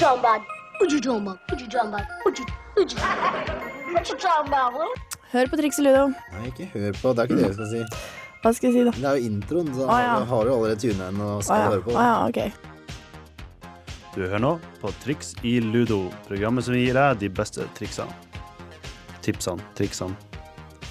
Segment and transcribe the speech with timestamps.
[0.00, 0.42] talking about?
[0.78, 1.38] What you talking about?
[1.48, 2.06] What you talking about?
[2.24, 2.98] What you, what you,
[3.92, 4.88] what you talking about, huh?
[5.32, 6.08] Hør på Triks i Ludo.
[6.32, 7.12] Nei, ikke hør på.
[7.12, 7.82] Det er ikke det jeg skal si.
[8.40, 8.94] Hva skal jeg si, da?
[8.96, 10.16] Det er jo introen, så ah, ja.
[10.32, 11.68] har du allerede tuna inn og skal ja.
[11.74, 11.94] høre på.
[11.94, 12.40] Ah, ja, ok.
[14.14, 18.10] Du hører nå på Triks i Ludo, programmet som gir deg de beste triksene.
[19.20, 20.16] Tipsene, triksene.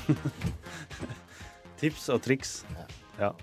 [1.81, 2.59] Tips og triks.
[3.19, 3.33] Ja.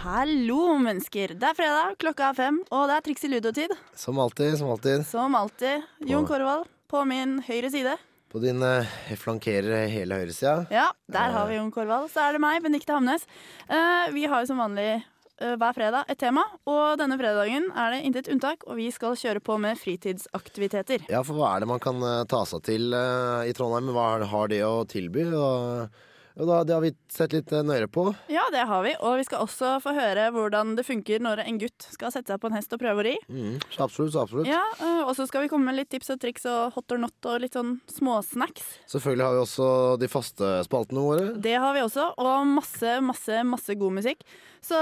[0.00, 1.34] Hallo, mennesker.
[1.36, 3.74] Det er fredag, klokka er fem, og det er Triks i Ludo-tid.
[4.00, 5.02] Som alltid, som alltid.
[5.04, 5.84] Som alltid.
[6.08, 7.98] Jon Korvald på min høyre side.
[8.32, 8.88] På din eh,
[9.20, 10.64] flankerer hele høyresida.
[10.72, 12.08] Ja, der har vi Jon Korvald.
[12.08, 13.28] Så er det meg, Benikte Hamnes.
[13.68, 17.98] Eh, vi har jo som vanlig eh, hver fredag et tema, og denne fredagen er
[17.98, 21.10] det intet unntak, og vi skal kjøre på med fritidsaktiviteter.
[21.12, 23.92] Ja, for hva er det man kan eh, ta seg til eh, i Trondheim?
[23.92, 25.28] Hva har det å tilby?
[25.28, 26.06] Og,
[26.40, 28.06] og da, det har vi sett litt eh, nøyere på.
[28.32, 31.58] Ja, det har vi, og vi skal også få høre hvordan det funker når en
[31.60, 33.14] gutt skal sette seg på en hest og prøve å ri.
[33.28, 34.48] Mm, så absolutt, så absolutt.
[34.48, 37.02] Ja, eh, og så skal vi komme med litt tips og triks og hot or
[37.02, 38.70] not og litt sånn småsnacks.
[38.90, 39.68] Selvfølgelig har vi også
[40.00, 41.26] de faste spaltene våre.
[41.36, 44.24] Det har vi også, og masse, masse, masse god musikk.
[44.64, 44.80] Så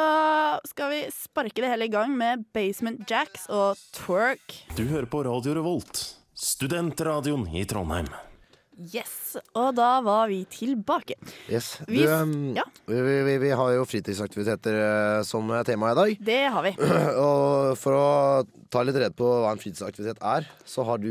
[0.67, 4.62] skal vi sparke det hele i gang med Basement Jacks og Twerk.
[4.78, 6.03] Du hører på Radio Revolt,
[6.39, 8.11] studentradioen i Trondheim.
[8.79, 11.17] Yes, og da var vi tilbake.
[11.51, 11.73] Yes.
[11.83, 12.05] Du, Vi-
[12.55, 12.62] ja.
[12.87, 16.12] vi, vi, vi har jo fritidsaktiviteter eh, som tema i dag.
[16.23, 16.73] Det har vi.
[17.27, 18.06] Og for å
[18.71, 21.11] ta litt redd på hva en fritidsaktivitet er, så har du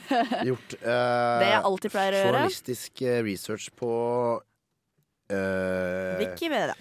[0.48, 3.92] gjort eh, journalistisk eh, research på
[5.28, 6.74] eh, Wikipedia.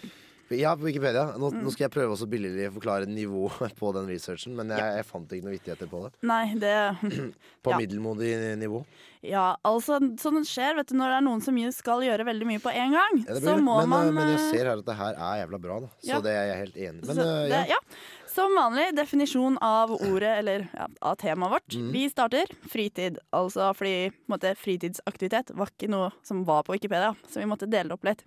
[0.51, 1.25] Ja, på Wikipedia.
[1.39, 1.61] Nå, Mm.
[1.63, 5.31] nå skal jeg prøve å billedlig forklare nivået på den researchen, men jeg, jeg fant
[5.31, 6.11] ikke noen vittigheter på det.
[6.27, 6.73] Nei, det
[7.63, 7.77] På Ja.
[7.79, 8.83] middelmodig nivå.
[9.21, 12.61] Ja, altså, sånn skjer vet du, når det er noen som skal gjøre veldig mye
[12.61, 13.19] på en gang.
[13.27, 15.35] Ja, så må men, man eh, men jeg eh, ser her at det her er
[15.43, 15.89] jævla bra, da.
[16.01, 16.21] Så ja.
[16.25, 17.03] det er jeg helt enig.
[17.05, 17.77] Men så eh, det, ja.
[18.31, 21.77] Som vanlig, definisjon av ordet, eller ja, av temaet vårt.
[21.77, 21.91] Mm.
[21.93, 23.19] Vi starter fritid.
[23.35, 27.91] Altså fordi måte, fritidsaktivitet var ikke noe som var på Wikipedia, så vi måtte dele
[27.91, 28.25] det opp litt.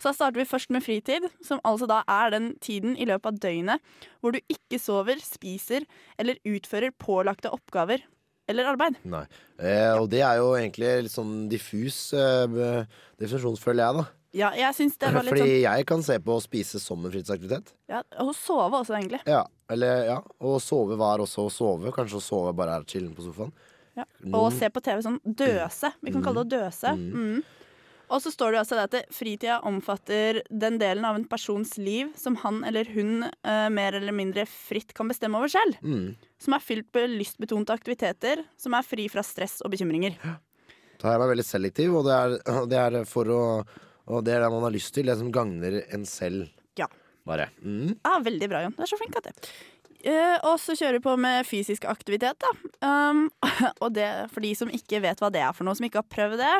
[0.00, 3.30] Så da starter vi først med fritid, som altså da er den tiden i løpet
[3.30, 5.86] av døgnet hvor du ikke sover, spiser
[6.18, 8.02] eller utfører pålagte oppgaver
[8.50, 8.98] eller arbeid.
[9.08, 9.24] Nei.
[9.58, 12.84] Eh, og det er jo egentlig litt sånn diffus eh,
[13.20, 14.06] definisjon, føler jeg, da.
[14.34, 17.04] Ja, jeg synes det var litt Fordi sånn jeg kan se på å spise som
[17.04, 17.74] en fritidsaktivitet.
[17.90, 19.22] ja, Og sove også, egentlig.
[19.30, 20.18] Ja, eller ja.
[20.42, 21.94] Og sove var også å sove.
[21.94, 23.54] Kanskje å sove bare er chillen på sofaen.
[23.94, 24.06] Ja.
[24.32, 24.56] Og mm.
[24.58, 25.92] se på TV sånn døse.
[26.02, 26.96] Vi kan kalle det å døse.
[26.98, 27.44] Mm.
[28.12, 32.36] Og så står det også at fritida omfatter den delen av en persons liv som
[32.42, 35.78] han eller hun uh, mer eller mindre fritt kan bestemme over selv.
[35.80, 36.14] Mm.
[36.40, 40.18] Som er fylt med lystbetonte aktiviteter, som er fri fra stress og bekymringer.
[41.00, 42.36] Da her er veldig selektiv, og det er,
[42.70, 43.42] det er for å
[44.04, 45.08] Og det er det man har lyst til.
[45.08, 46.50] Det som gagner en selv.
[46.76, 46.84] Ja.
[47.24, 47.48] Bare.
[47.64, 47.94] Mm.
[48.04, 48.74] Ja, veldig bra, Jon.
[48.76, 49.48] Du er så flink at det.
[50.04, 52.50] Eh, og så kjører vi på med fysisk aktivitet, da.
[52.84, 53.26] Um,
[53.84, 56.10] og det, for de som ikke vet hva det er for noe, som ikke har
[56.12, 56.56] prøvd det,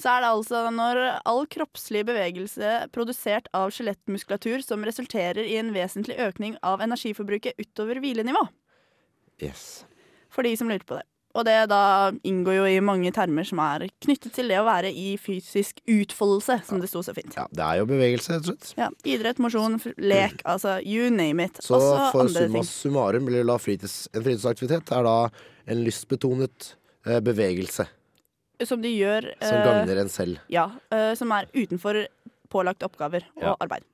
[0.00, 5.72] så er det altså når all kroppslig bevegelse produsert av skjelettmuskulatur som resulterer i en
[5.72, 8.44] vesentlig økning av energiforbruket utover hvilenivå.
[9.40, 9.86] Yes.
[10.32, 11.06] For de som lurte på det.
[11.32, 14.90] Og det da inngår jo i mange termer som er knyttet til det å være
[14.92, 17.32] i fysisk utfoldelse, som det sto så fint.
[17.38, 18.74] Ja, det er jo bevegelse, rett og slett.
[18.76, 21.62] Ja, idrett, mosjon, lek, altså you name it.
[21.64, 25.16] Så Også for summa summarum blir det da fritids, en fritidsaktivitet er da
[25.72, 26.74] en lystbetonet
[27.06, 27.86] eh, bevegelse
[28.68, 30.42] Som de gjør som eh, gagner en selv.
[30.52, 32.04] Ja, eh, som er utenfor
[32.52, 33.56] pålagte oppgaver og Ja.
[33.56, 33.88] arbeid.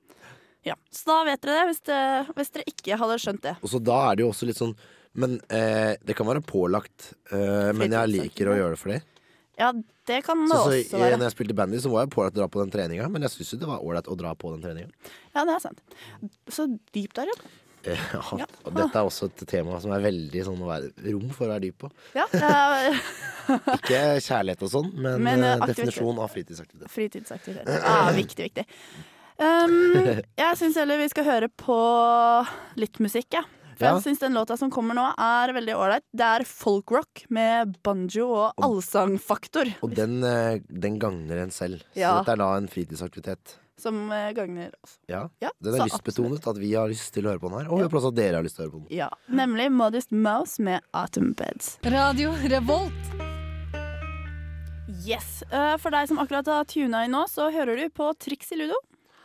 [0.67, 3.55] Ja, Så da vet dere det, hvis, det, hvis dere ikke hadde skjønt det.
[3.63, 4.75] Og så da er det jo også litt sånn
[5.19, 8.99] Men eh, det kan være pålagt, eh, men jeg liker å gjøre det for det.
[9.59, 9.73] Ja,
[10.07, 11.17] det kan det Så, så, også være.
[11.19, 13.33] når jeg spilte bandy, så var jeg pålagt å dra på den treninga, men jeg
[13.35, 14.93] syns jo det var ålreit å dra på den treninga.
[15.35, 15.81] Ja, det er sant.
[16.47, 17.35] Så dypt er ja.
[17.83, 18.47] Eh, ja, Ja.
[18.67, 21.63] Og dette er også et tema som er veldig sånn være, rom for å være
[21.67, 21.91] dyp på.
[22.17, 22.97] ja eh,
[23.77, 26.91] Ikke kjærlighet og sånn, men, Men, eh, eh, definisjon av fritidsaktivitet.
[26.91, 27.71] fritidsaktivitet.
[27.83, 28.65] Ja, viktig, viktig.
[29.39, 29.75] Um,
[30.43, 31.79] jeg syns heller vi skal høre på
[32.79, 33.45] litt musikk, ja.
[33.79, 33.93] For Ja.
[33.95, 36.03] jeg syns den låta som kommer nå, er veldig ålreit.
[36.11, 39.71] Det er folkrock med banjo og allsangfaktor.
[39.81, 41.81] Og den, eh, den gagner en selv.
[41.95, 43.55] Så dette er da en fritidsaktivitet.
[43.79, 44.97] Som eh, gagner oss.
[45.07, 47.59] Ja, Ja, Den er så lystbetonet, at vi har lyst til å høre på den
[47.63, 47.71] her.
[47.71, 48.97] Og vi håper også at dere har lyst til å høre på den.
[48.97, 51.77] Ja, Nemlig Modest Mouse med Autumn Beds.
[51.85, 53.15] Radio Revolt.
[55.05, 55.43] Yes.
[55.51, 58.59] eh, For deg som akkurat har tuna inn nå, så hører du på Triks i
[58.59, 58.75] Ludo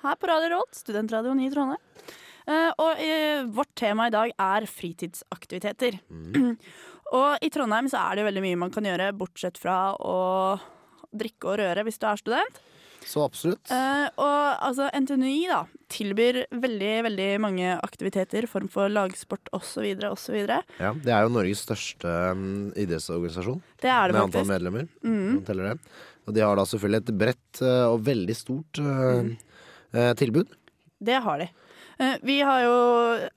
[0.05, 1.81] her på Radio Rolt, studentradioen i Trondheim.
[2.44, 5.99] Eh, Og eh, vårt tema i dag er fritidsaktiviteter.
[7.19, 10.19] og i Trondheim så er det jo veldig mye man kan gjøre, bortsett fra å
[11.14, 12.62] drikke og røre hvis du er student.
[13.05, 13.69] Så absolutt.
[13.69, 15.61] Uh, og altså, NTNUI da,
[15.93, 19.85] tilbyr veldig veldig mange aktiviteter, form for lagsport osv.
[20.08, 20.38] osv.
[20.81, 24.88] Ja, det er jo Norges største um, idrettsorganisasjon Det er det med antall medlemmer.
[25.05, 25.43] Mm.
[25.44, 25.76] Det.
[26.25, 29.35] Og de har da selvfølgelig et bredt uh, og veldig stort eh,
[29.93, 30.56] eh, tilbud.
[31.05, 31.50] Det har de.
[31.99, 32.76] Eh, Vi har jo,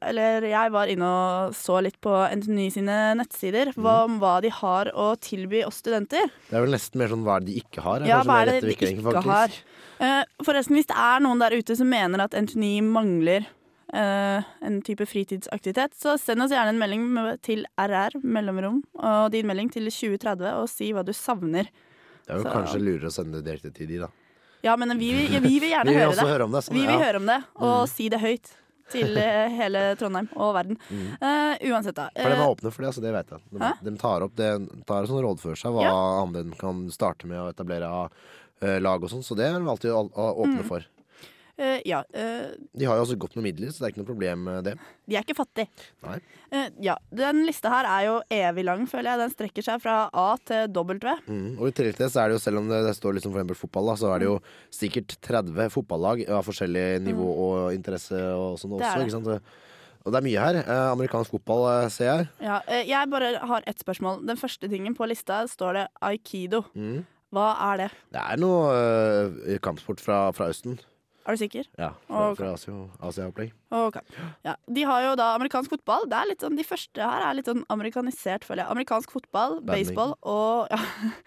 [0.01, 4.49] eller jeg var inne og så litt på NTNU sine nettsider hva, om hva de
[4.49, 6.31] har å tilby oss studenter.
[6.49, 8.07] Det er vel nesten mer sånn hva de ikke har?
[8.07, 9.27] Ja, hva er det de ikke faktisk.
[9.29, 9.59] har?
[9.99, 13.45] Eh, Forresten, hvis det er noen der ute som mener at NTNU mangler
[13.87, 17.05] Uh, en type fritidsaktivitet, så send oss gjerne en melding
[17.39, 21.69] til RR, mellomrom, og din melding til 2030, og si hva du savner.
[22.27, 24.07] Det er jo Så- kanskje lurere å sende det direkte til de, da.
[24.67, 26.29] Ja, men vi, vi, vi vil gjerne Vi vil høre det.
[26.33, 26.63] høre om det.
[26.67, 27.03] Sånn, Vi vil ja.
[27.07, 27.91] høre om det, og Mm.
[27.95, 28.51] si det høyt
[28.91, 30.77] til eh, hele Trondheim og verden.
[30.91, 31.07] Mm.
[31.19, 32.05] Uh, uansett, da.
[32.15, 33.41] For de Eh, er åpne for det, altså, det vet jeg.
[33.51, 34.51] De, de tar opp det,
[34.87, 35.95] tar sånn råd for seg hva Ja.
[36.23, 38.11] andre kan starte med å etablere av
[38.81, 40.69] lag og sånn, så det er de alltid å, å åpne Mm.
[40.69, 40.85] for.
[41.57, 42.03] Eh, ja.
[42.15, 44.63] Uh, De har jo også godt med midler, så det er ikke noe problem med
[44.69, 44.73] det.
[45.07, 45.67] de er ikke fattige.
[46.05, 46.17] Nei.
[46.53, 46.97] Uh, ja.
[47.11, 49.23] Den lista her er jo evig lang, føler jeg.
[49.23, 50.97] Den strekker seg fra A til W.
[51.27, 51.53] Mm.
[51.59, 53.41] Og i tillegg til så er det jo, selv om det, det står liksom for
[53.41, 54.37] eksempel fotball, da, så er det jo
[54.81, 58.81] sikkert 30 fotballag av forskjellig nivå og interesse og sånn Mm.
[58.83, 59.07] Også, det.
[59.07, 59.55] ikke sant.
[60.07, 60.57] Og det er mye her.
[60.61, 62.27] Eh, amerikansk fotball eh, ser jeg.
[62.43, 64.21] Ja, eh, jeg bare har ett spørsmål.
[64.27, 66.61] Den første tingen på lista står det aikido.
[66.75, 67.01] Mm.
[67.35, 67.87] Hva er det?
[68.15, 70.77] Det er noe kampsport fra, fra Østen.
[71.27, 71.65] Er du sikker?
[71.75, 72.37] Ja, fra, okay.
[72.39, 73.49] fra Asia- Asia-opplegg.
[74.47, 74.53] Ja.
[74.71, 76.05] De har jo da amerikansk fotball.
[76.07, 78.71] Det er litt sånn, de første her er litt sånn amerikanisert, føler jeg.
[78.77, 79.73] Amerikansk fotball, Badminton.
[79.73, 80.79] baseball og ja,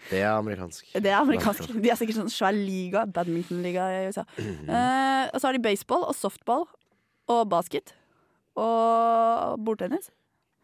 [0.09, 0.89] det er amerikansk.
[1.05, 1.69] Det er amerikansk.
[1.77, 4.25] De er sikkert sånn svær liga, badmintonliga i USA.
[4.41, 6.65] Eh, og så har de baseball og softball
[7.29, 7.93] og basket.
[8.57, 10.09] Og bordtennis.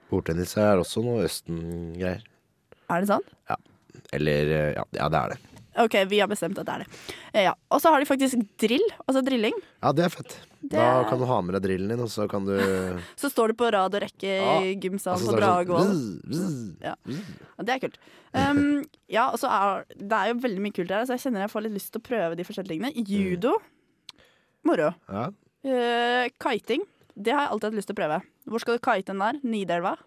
[0.09, 2.25] Bordtennis er også noe Østen-greier.
[2.89, 3.29] Er det sant?
[4.15, 5.56] Eller eh, ja, ja, det er det.
[5.83, 7.01] OK, vi har bestemt at det er det.
[7.31, 7.53] Eh, ja.
[7.74, 9.57] Og så har de faktisk drill, altså drilling.
[9.83, 10.38] Ja, det er fett.
[10.57, 12.56] Det Da kan du ha med deg drillen din, og så kan du
[13.21, 15.94] Så står du på rad og rekke i gymsalen altså, på Dragvoll.
[16.33, 16.59] sånn.
[16.83, 16.95] Ja.
[17.06, 17.97] Ja, det er kult.
[18.33, 18.83] Um,
[19.18, 21.53] ja, og så er det er jo veldig mye kult her, så jeg kjenner jeg
[21.53, 23.07] får litt lyst til å prøve de forskjellige tingene.
[23.07, 23.56] Judo.
[24.68, 24.91] Moro.
[25.07, 25.30] Ja.
[25.68, 26.83] Uh, kiting.
[27.18, 28.21] Det har jeg alltid hatt lyst til å prøve.
[28.47, 29.39] Hvor skal du kite den der?
[29.45, 29.97] Nidelva?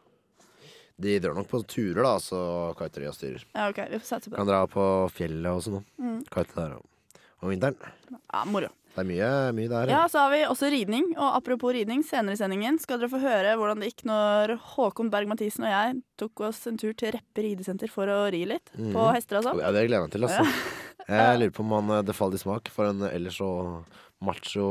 [1.00, 2.41] De drar nok på turer, da, så
[2.79, 3.47] kiter de og styrer.
[3.55, 4.41] Ja, OK, vi får satse på det.
[4.43, 4.85] Kan dra på
[5.17, 5.87] fjellet og sånn.
[6.00, 6.20] Mm.
[6.29, 6.76] Kite der
[7.41, 7.79] om vinteren.
[8.11, 8.69] Ja, moro.
[8.91, 9.91] Det er mye, mye der.
[9.93, 11.12] Ja, så har vi også ridning.
[11.14, 15.12] Og apropos ridning, senere i sendingen skal dere få høre hvordan det gikk når Håkon
[15.12, 18.73] Berg-Mathisen og jeg tok oss en tur til Reppe ridesenter for å ri litt.
[18.75, 18.91] Mm.
[18.97, 19.62] På hester og sånn.
[19.62, 20.44] Ja, det gleder jeg meg til, altså.
[21.11, 23.49] Jeg lurer på om han eh, det faller i smak for en ellers så
[24.23, 24.67] macho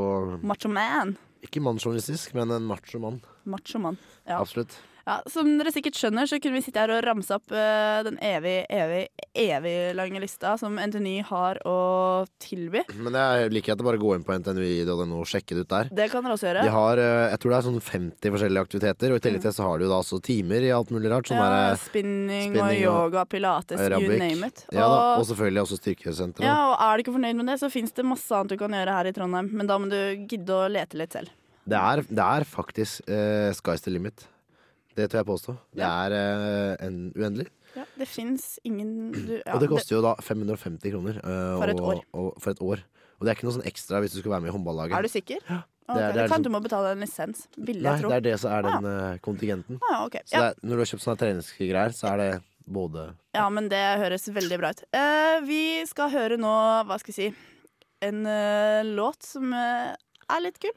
[0.45, 1.15] Macho man.
[1.43, 3.17] Ikke mannsjournalistisk, men en macho mann.
[3.49, 3.97] Macho mann,
[4.27, 4.37] Ja.
[4.37, 4.77] Absolutt.
[5.09, 8.19] Ja, som dere sikkert skjønner, så kunne vi sitte her og ramse opp uh, den
[8.21, 11.77] evig, evig, evig lange lista som NTNY har å
[12.43, 12.83] tilby.
[13.01, 15.89] Men jeg liker at det bare går inn på ntnui.no og sjekke det ut der.
[15.97, 16.67] Det kan dere også gjøre.
[16.67, 19.57] De har, uh, jeg tror det er sånn 50 forskjellige aktiviteter, og i tillegg til
[19.57, 21.33] så har de jo da også timer i alt mulig rart.
[21.33, 24.65] Sånn ja, der, spinning, og spinning og yoga, pilates, you name it.
[24.69, 26.45] ja, da, Og- og selvfølgelig også styrkesenteret.
[26.45, 28.77] Ja, og er du ikke fornøyd med det, så fins det masse annet du kan
[28.77, 29.49] gjøre her i Trondheim.
[29.57, 31.33] Men da må du gidde å lete litt selv.
[31.69, 34.27] Det, er, det er faktisk uh, sky's the limit.
[34.97, 35.53] Det tør jeg påstå.
[35.77, 37.47] Det er eh, en uendelig.
[37.77, 41.19] Ja, det fins ingen du, ja, og det koster jo da 550 kroner.
[41.21, 42.01] eh, For et og- år.
[42.13, 42.79] Og, for et år.
[43.19, 44.97] Og det er ikke noe sånn ekstra hvis du skal være med i håndballaget.
[44.97, 45.39] Er du sikker?
[45.49, 47.47] Ja, Ok, det er- det er kan liksom- du må betale en lisens.
[47.57, 48.09] Nei, jeg tro.
[48.09, 49.79] det er det som er den eh, kontingenten.
[49.89, 50.17] Ah, ok.
[50.25, 50.39] Så ja.
[50.39, 53.81] det er, når du har kjøpt sånne treningsgreier, så er det både ja, men det
[53.99, 54.83] høres veldig bra ut.
[54.93, 57.37] Eh, vi skal høre nå, hva skal jeg si,
[58.01, 59.95] en eh, låt som eh,
[60.29, 60.71] er litt kul.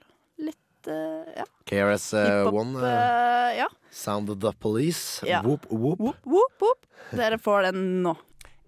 [0.82, 1.44] Litt, eh, ja.
[1.64, 3.68] KRS-One, Uh, uh, ja.
[3.90, 5.42] Sound of the Police, Ja.
[5.42, 5.98] Whoop Whoop.
[6.00, 6.86] Whoop, whoop, whoop.
[7.10, 8.16] Dere får den nå.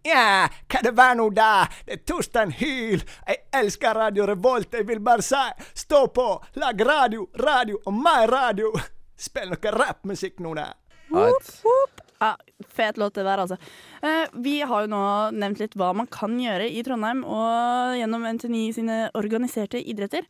[0.05, 1.69] Ja, kan det være noe der?
[1.87, 3.03] Det er Torstein Hyl.
[3.27, 4.73] Jeg elsker Radio Revolt.
[4.75, 5.41] Jeg vil bare si
[5.75, 6.27] stå på,
[6.61, 8.73] lag radio, radio og mer radio.
[9.17, 10.75] Spill noe rappmusikk nå der.
[11.11, 12.04] Right.
[12.25, 12.31] Ja,
[12.73, 13.57] fet låt det der, altså.
[14.01, 15.01] Eh, vi har jo nå
[15.37, 20.25] nevnt litt hva man kan gjøre i Trondheim og gjennom NTNI sine organiserte idretter.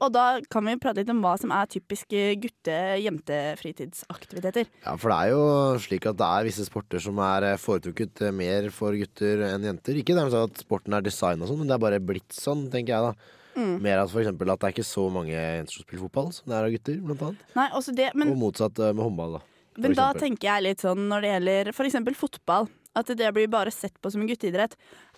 [0.00, 4.64] Og da kan vi prate litt om hva som er typiske gutte-jente-fritidsaktiviteter.
[4.86, 5.42] Ja, for det er jo
[5.84, 9.66] slik at det er visse sporter som er eh, foretrukket eh, mer for gutter enn
[9.68, 9.94] jenter.
[10.00, 12.62] Ikke dermed sagt at sporten er design og sånn, men det er bare blitt sånn,
[12.72, 13.12] tenker jeg da.
[13.56, 13.76] Mm.
[13.84, 16.44] Mer at for eksempel at det er ikke så mange jenter som spiller fotball som
[16.50, 17.40] det er av gutter, blant annet.
[17.56, 19.42] Nei, også det, men, Og motsatt med håndball, da.
[19.82, 23.72] Men da tenker jeg litt sånn når det gjelder eksempel fotball, at det blir bare
[23.74, 24.76] sett på som en gutteidrett.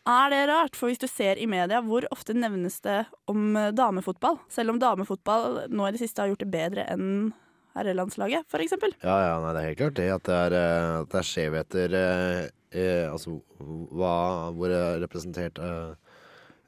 [0.09, 0.77] Er det rart?
[0.79, 4.39] For hvis du ser i media, hvor ofte nevnes det om eh, damefotball?
[4.53, 7.31] Selv om damefotball nå i det siste har gjort det bedre enn
[7.77, 8.95] herrelandslaget, eksempel.
[9.05, 11.29] Ja, ja, nei, det er helt klart det at det er, eh, at det er
[11.29, 12.41] skjevheter eh,
[12.73, 14.15] eh, Altså hva,
[14.57, 15.93] hvor er representert eh,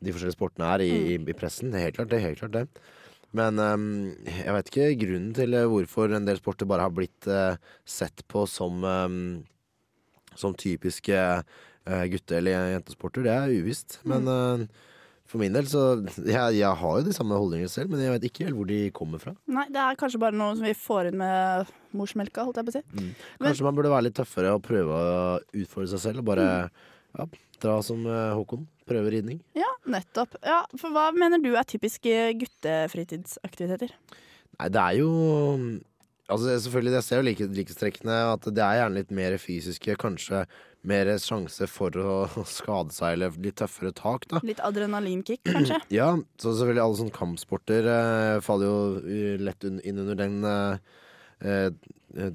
[0.00, 1.72] de forskjellige sportene er i, i, i pressen.
[1.72, 2.22] Det er helt klart det.
[2.24, 2.66] Helt klart det.
[3.36, 3.88] Men um,
[4.26, 7.54] jeg vet ikke grunnen til eh, hvorfor en del sporter bare har blitt uh,
[7.86, 9.18] sett på som, um,
[10.34, 13.26] som typiske uh, gutte- eller jentesporter.
[13.26, 14.00] Det er uvisst.
[14.08, 14.64] Men uh,
[15.30, 15.84] for min del så
[16.26, 18.82] jeg, jeg har jo de samme holdningene selv, men jeg vet ikke helt hvor de
[18.96, 19.36] kommer fra.
[19.50, 22.74] Nei, det er kanskje bare noe som vi får inn med morsmelka, holdt jeg på
[22.74, 22.86] å si.
[22.98, 23.12] Mm.
[23.46, 26.48] Kanskje man burde være litt tøffere og prøve å utfordre seg selv og bare
[27.18, 27.26] ja,
[27.62, 28.66] dra som eh, Håkon.
[28.90, 29.38] Prøve ridning.
[29.54, 30.34] Ja, nettopp.
[30.42, 33.92] Ja, for hva mener du er typiske guttefritidsaktiviteter?
[34.58, 35.10] Nei, det er jo
[36.30, 38.16] Altså selvfølgelig, Jeg ser jo like, likhetstrekkene.
[38.36, 39.96] At det er gjerne litt mer fysiske.
[39.98, 40.44] Kanskje
[40.86, 44.40] mer sjanse for å skade seg, eller litt tøffere tak, da.
[44.46, 45.80] Litt adrenalinkick, kanskje?
[45.98, 50.96] Ja, så selvfølgelig alle sånne kampsporter eh, faller jo eh, lett inn under den eh,
[51.44, 52.30] eh,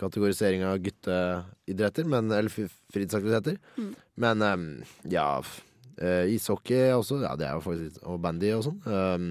[0.00, 3.58] kategoriseringa av gutteidretter, men, eller fritidsaktiviteter.
[3.78, 3.92] Mm.
[4.24, 4.66] Men um,
[5.10, 5.28] ja
[5.98, 8.78] eh, Ishockey også, ja det er jo faktisk Og bandy og sånn.
[8.86, 9.30] Um,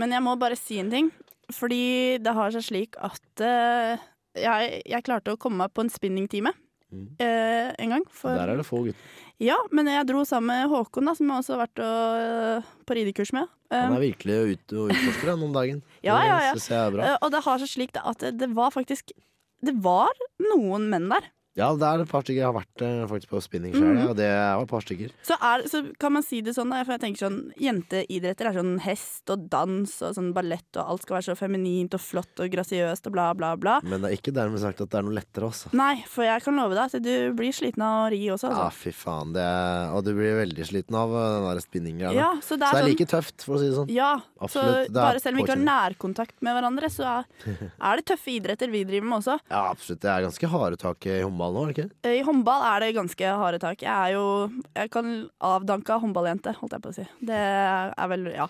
[0.00, 1.12] Men jeg må bare si en ting.
[1.52, 4.00] Fordi det har seg slik at uh,
[4.38, 6.54] jeg, jeg klarte å komme meg på en spinningtime
[6.92, 7.08] Mm.
[7.18, 8.02] eh, en gang.
[8.12, 9.00] For, der er det få gutter.
[9.40, 12.96] Ja, men jeg dro sammen med Håkon, da, som jeg også har vært og, på
[12.98, 13.48] ridekurs med.
[13.72, 15.80] Han Eh, er virkelig ute og utforsker han om dagen.
[16.04, 16.52] Ja, ja, ja.
[16.52, 19.14] Det og det har seg slik at det, det var faktisk
[19.62, 20.10] Det var
[20.42, 21.28] noen menn der.
[21.54, 22.40] Ja, det er et par stykker.
[22.40, 24.08] Jeg har vært eh, faktisk på spinning sjøl, Mhm.
[24.08, 25.10] og det var et par stykker.
[25.22, 28.56] Så, er, så kan man si det sånn, da, for jeg tenker sånn Jenteidretter er
[28.56, 32.40] sånn hest og dans og sånn ballett, og alt skal være så feminint og flott
[32.40, 33.74] og grasiøst og bla, bla, bla.
[33.84, 35.72] Men det er ikke dermed sagt at det er noe lettere, altså.
[35.76, 38.64] Nei, for jeg kan love deg at du blir sliten av å ri også, Ja,
[38.70, 38.80] altså.
[38.86, 39.32] fy faen.
[39.36, 42.16] Det er, og du blir veldig sliten av eh, den der spinninggreia.
[42.16, 43.92] Ja, så det så det er sånn like tøft, for å si det sånn.
[43.92, 47.04] Ja, Absolutt, det så er bare selv om vi ikke har nærkontakt med hverandre, så
[47.12, 47.24] er,
[47.92, 49.38] er det tøffe idretter vi driver med også.
[49.52, 50.00] Ja, absolutt.
[50.00, 51.88] Det er ganske harde tak i håndball nå, ikke?
[52.06, 53.82] I håndball er det ganske harde tak.
[53.82, 57.06] Jeg er jo Jeg kan avdanka håndballjente, holdt jeg på å si.
[57.20, 58.48] Det er vel Ja.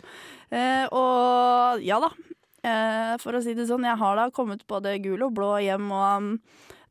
[0.50, 2.10] Eh, og ja da.
[2.62, 5.90] Eh, for å si det sånn, jeg har da kommet både gul og blå hjem,
[5.90, 6.40] og um,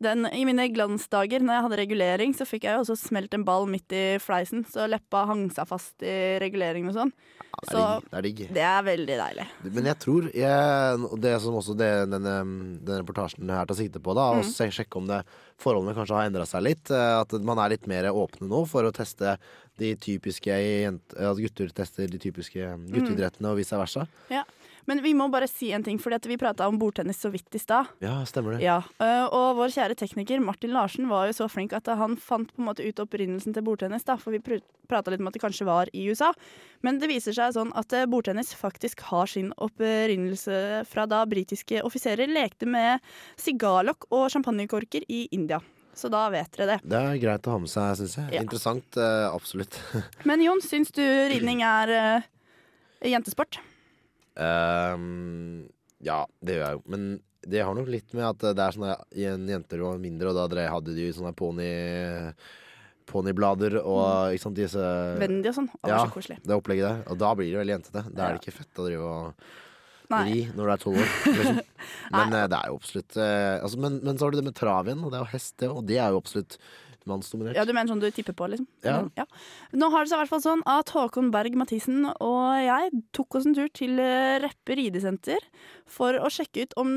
[0.02, 3.44] den, i mine glansdager når jeg hadde regulering, så fikk jeg jo også smelt en
[3.48, 7.14] ball midt i fleisen, så leppa hang seg fast i reguleringen og sånn.
[7.52, 8.08] Ja, det, Så- er digg.
[8.12, 8.54] det er digg.
[8.54, 9.48] Det er veldig deilig.
[9.76, 12.36] Men jeg tror jeg, Det som også det, denne,
[12.84, 14.44] denne reportasjen her tar sikte på, da, Mm.
[14.44, 15.24] å sjekke om det,
[15.60, 16.90] forholdene kanskje har endra seg litt.
[16.92, 19.38] eh, At man er litt mer åpne nå for å teste
[19.78, 20.48] de typiske
[21.18, 22.88] At gutter tester de typiske Mm.
[23.52, 24.08] og vice versa.
[24.90, 27.62] Men vi må bare si en ting, fordi vi prata om bordtennis så vidt i
[27.62, 27.92] stad.
[28.04, 28.64] Ja, stemmer det.
[28.66, 32.52] Ja, øh, og vår kjære tekniker Martin Larsen var jo så flink at han fant
[32.54, 34.06] på en måte ut opprinnelsen til bordtennis.
[34.08, 34.42] da, For vi
[34.92, 36.32] prata litt om at det kanskje var i USA.
[36.86, 41.84] Men det viser seg sånn at eh, bordtennis faktisk har sin opprinnelse fra da britiske
[41.88, 43.04] offiserer lekte med
[43.40, 45.62] sigarlokk og champagnekorker i India.
[45.94, 46.78] Så da vet dere det.
[46.88, 48.30] Det er greit å ha med seg, syns jeg.
[48.38, 48.44] Ja.
[48.46, 49.78] Interessant, eh, absolutt.
[50.30, 52.30] Men Jon, syns du ridning er eh,
[53.12, 53.60] jentesport?
[54.40, 55.68] Ehm,
[56.04, 56.84] ja, det gjør jeg jo.
[56.94, 57.06] Men
[57.42, 60.68] det har nok litt med at det er sånne jen- jenter var mindre, og da
[60.70, 61.72] hadde de sånne ponni
[63.12, 64.84] Poniblader og ikke sant, disse
[65.20, 65.68] Wendy og sånn.
[65.82, 66.38] Å, ja, så koselig.
[66.46, 67.02] det opplegget der.
[67.12, 68.04] Og da blir det veldig jentete.
[68.14, 69.42] Da er det ikke fett å drive og
[70.12, 71.12] ri når du er tolv år.
[71.26, 71.60] Liksom.
[72.16, 74.56] Men eh, det er jo absolutt eh, altså, men, men så har du det med
[74.60, 76.58] trav igjen, og det er jo hest, det, og det er jo absolutt
[77.10, 77.58] mannsdominert.
[77.58, 78.68] Ja, du mener sånn du tipper på, liksom?
[78.86, 79.00] Ja.
[79.18, 79.26] ja.
[79.78, 83.40] Nå har det seg i hvert fall sånn at Håkon Berg Mathisen og jeg tok
[83.40, 85.44] oss en tur til eh, Reppe ridesenter
[85.90, 86.94] for å sjekke ut om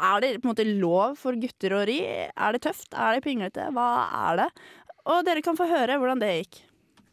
[0.00, 1.98] er det på en måte lov for gutter å ri?
[2.08, 2.88] Er det tøft?
[2.94, 3.68] Er det pinglete?
[3.76, 3.90] Hva
[4.30, 4.48] er det?
[5.10, 6.62] Og dere kan få høre hvordan det gikk.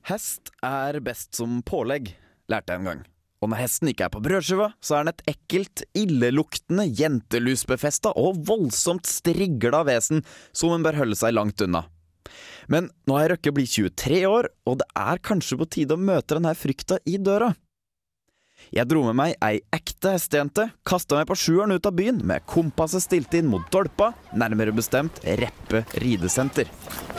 [0.08, 2.14] Hest er best som pålegg,
[2.48, 3.06] lærte jeg en gang.
[3.38, 8.42] Og når hesten ikke er på brødskiva, så er den et ekkelt, illeluktende, jentelusbefesta og
[8.48, 10.24] voldsomt strigla vesen
[10.56, 11.86] som en bør holde seg langt unna.
[12.68, 16.36] Men nå er Røkke blitt 23 år, og det er kanskje på tide å møte
[16.36, 17.54] denne frykta i døra.
[18.74, 22.44] Jeg dro med meg ei ekte hestejente, kasta meg på sjueren ut av byen med
[22.50, 26.68] kompasset stilt inn mot Dolpa, nærmere bestemt Reppe ridesenter.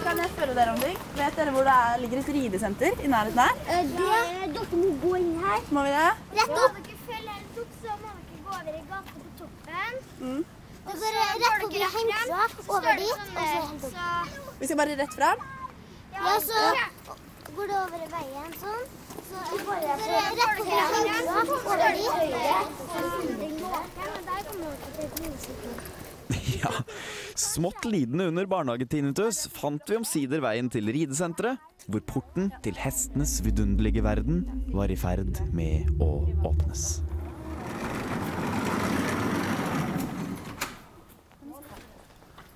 [0.02, 0.27] Kan jeg
[0.58, 0.98] dere om ting?
[1.18, 3.54] Vet dere hvor det er, ligger et ridesenter i nærheten her?
[3.74, 4.20] Eh, Det,
[4.56, 5.60] dere må gå inn her.
[5.76, 6.08] Må vi det?
[6.38, 6.78] Rett opp.
[6.78, 9.92] Når dere følger helt opp, så må dere gå over i gata på toppen.
[10.22, 10.42] Mm.
[10.88, 12.40] Og så rett over hemsa,
[12.76, 14.04] over dit, og så.
[14.60, 15.38] Vi skal bare rett fram.
[16.16, 16.58] Ja, så
[17.58, 18.82] går det over veien sånn.
[19.28, 19.36] Så
[19.68, 20.06] går det rett
[20.48, 20.64] over
[21.04, 21.36] hemsa,
[21.74, 22.12] over dit,
[23.68, 25.97] Og Der kommer dere til minnesykkel.
[26.62, 26.72] Ja,
[27.34, 34.04] smått lidende under barnehagetinitus fant vi omsider veien til ridesenteret, hvor porten til hestenes vidunderlige
[34.04, 34.42] verden
[34.74, 36.10] var i ferd med å
[36.48, 37.00] åpnes.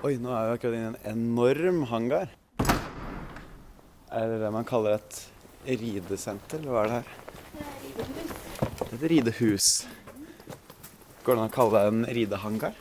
[0.03, 2.33] Oi, nå er vi akkurat inne i en enorm hangar.
[4.13, 5.21] Er det man kaller et
[5.65, 7.07] ridesenter, eller hva er det her?
[8.83, 9.69] Det er et ridehus.
[11.23, 12.75] Går det an å kalle det en ridehangar?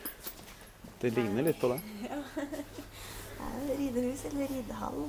[1.02, 1.80] Det ligner litt på det.
[3.78, 5.00] Ridehus eller ridehall.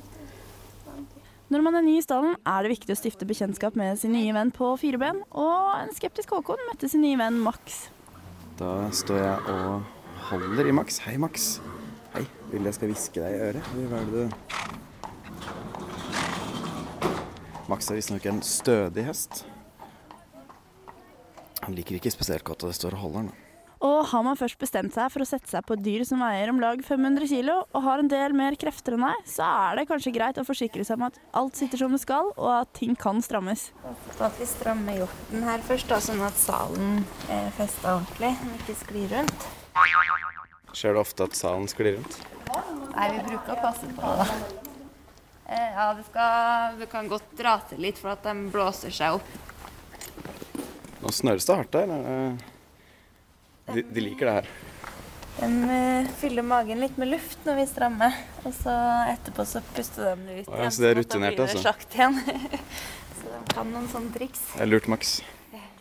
[1.53, 4.33] Når man er ny i stallen, er det viktig å stifte bekjentskap med sin nye
[4.33, 7.91] venn på fire ben, og en skeptisk Håkon møtte sin nye venn Max.
[8.57, 9.85] Da står jeg og
[10.31, 10.97] holder i Max.
[11.05, 11.59] Hei, Max.
[12.15, 13.71] Hei, vil du jeg skal hviske deg i øret?
[13.77, 14.33] Hva er det du
[17.69, 19.45] Max er visstnok en stødig hest.
[21.63, 23.42] Han liker ikke spesielt godt at det står og holder den.
[23.83, 26.47] Og har man først bestemt seg for å sette seg på et dyr som veier
[26.53, 29.87] om lag 500 kilo, og har en del mer krefter enn deg, så er det
[29.89, 32.95] kanskje greit å forsikre seg om at alt sitter som det skal, og at ting
[32.95, 33.65] kan strammes.
[34.15, 38.55] Så at vi strammer hjorten her først, da, sånn at salen er festa ordentlig, den
[38.61, 39.49] ikke sklir rundt.
[40.73, 42.21] Skjer det ofte at salen sklir rundt?
[42.93, 44.29] Nei, vi bruker å passe på det.
[45.43, 49.19] Eh, Ja, det skal, du kan godt dra til litt for at de blåser seg
[49.19, 49.27] opp.
[51.03, 52.52] Nå snøres det hardt der.
[53.72, 54.50] De, de liker det her.
[55.39, 58.74] De eh, fyller magen litt med luft når vi strammer, og så
[59.10, 61.74] etterpå så puster de ut igjen, ja, så det er sånn rutinert, altså.
[63.24, 64.41] Så de kan noen sånne triks.
[64.51, 65.22] Det er lurt, Max.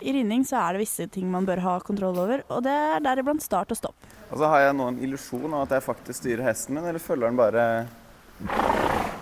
[0.02, 3.02] I ridning så er det visse ting man bør ha kontroll over, og det er
[3.04, 4.08] deriblant start og stopp.
[4.30, 7.02] Og så har jeg nå en illusjon av at jeg faktisk styrer hesten min, eller
[7.02, 7.66] følger den bare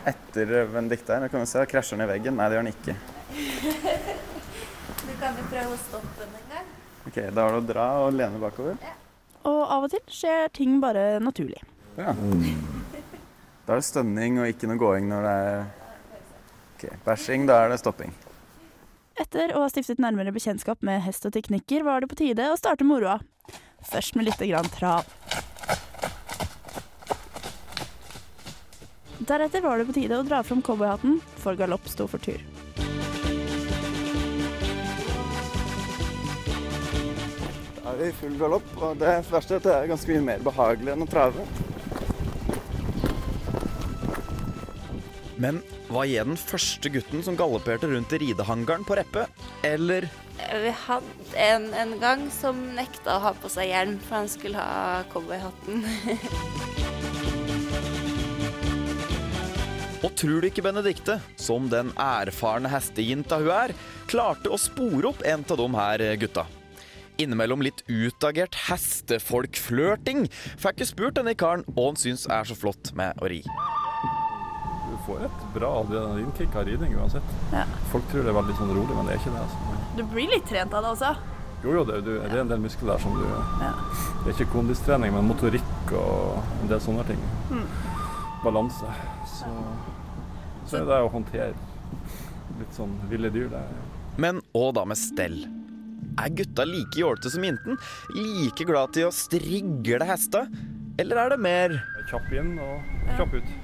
[0.09, 1.26] etter Benedicte her?
[1.26, 2.38] Jeg kan vi se, Krasjer den i veggen?
[2.38, 2.99] Nei, det gjør den ikke.
[5.00, 6.69] Du kan jo prøve å stoppe den en gang.
[7.07, 8.76] Ok, Da har du å dra og lene bakover.
[9.49, 11.62] Og av og til skjer ting bare naturlig.
[11.97, 12.12] Ja.
[12.12, 15.62] Da er det stønning og ikke noe gåing når det er
[16.80, 18.12] Ok, Bæsjing, da er det stopping.
[19.21, 22.57] Etter å ha stiftet nærmere bekjentskap med hest og teknikker, var det på tide å
[22.57, 23.19] starte moroa.
[23.85, 25.04] Først med lite grann trav.
[29.28, 32.40] Deretter var det på tide å dra fram cowboyhatten, for galopp sto for tur.
[37.90, 40.94] Er i full galopp, og det verste er at det er ganske mye mer behagelig
[40.94, 41.46] enn å trave.
[45.40, 49.24] Men var jeg den første gutten som galopperte rundt i ridehangaren på Reppe?
[49.64, 50.09] Eller
[50.50, 54.61] Vi hadde en, en gang som nekta å ha på seg hjelm, for han skulle
[54.61, 55.85] ha cowboyhatten.
[60.00, 63.74] Og tror du ikke Benedikte, som den erfarne hestejenta hun er,
[64.09, 66.46] klarte å spore opp en av de her gutta?
[67.20, 70.24] Innimellom litt utagert hestefolkflørting
[70.61, 73.42] Får jeg spurt denne karen hva han syns er så flott med å ri.
[74.90, 77.35] Du får et bra adrenalinkick av ridning uansett.
[77.52, 77.66] Ja.
[77.92, 79.44] Folk tror det er veldig sånn rolig, men det er ikke det.
[79.44, 79.76] Altså.
[79.98, 81.12] Du blir litt trent av det også.
[81.61, 84.48] Jo, jo, det, du, det er en del muskler der som du Det er ikke
[84.54, 87.20] kondistrening, men motorikk og en del sånne ting.
[87.52, 87.66] Mm.
[88.46, 88.96] Balanse.
[89.28, 89.52] Så,
[90.64, 91.52] så er det å håndtere
[92.61, 93.52] litt sånn ville dyr.
[93.52, 95.42] Det er Men hva da med stell?
[96.18, 97.77] Er gutta like jålete som jenten?
[98.16, 100.46] Like glad til å strigle hesta?
[101.01, 101.70] Eller er det mer
[102.11, 102.83] kjapp inn og
[103.16, 103.49] kjapp ut.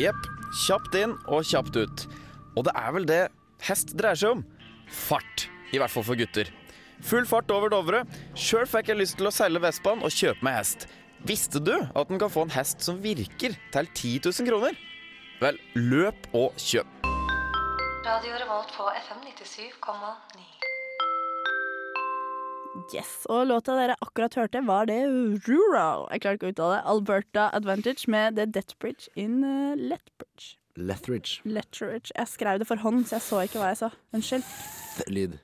[0.00, 0.22] Jepp.
[0.66, 2.06] Kjapt inn og kjapt ut.
[2.58, 3.22] Og det er vel det
[3.66, 4.42] hest dreier seg om.
[4.90, 5.48] Fart.
[5.70, 6.46] I hvert fall for gutter.
[7.06, 8.04] Full fart over Dovre.
[8.36, 10.80] Sjøl fikk jeg lyst til å seile Vestbanen og kjøpe meg hest.
[11.28, 14.72] Visste du at en kan få en hest som virker, til 10 000 kroner?
[15.40, 17.06] Vel, løp og kjøp.
[18.04, 20.42] Radio Revolt på FM 97,9.
[22.92, 24.98] Yes, og låta dere akkurat hørte, var det
[25.48, 26.04] Rural.
[26.12, 26.82] Jeg klarer ikke å uttale det.
[26.92, 30.58] Alberta Advantage med The Deathbridge in uh, Lethbridge.
[30.76, 31.40] Lethridge.
[31.44, 32.12] Lethbridge.
[32.16, 33.90] Jeg skrev det for hånd, så jeg så ikke hva jeg sa.
[34.16, 34.44] Unnskyld.
[35.10, 35.36] Lyd.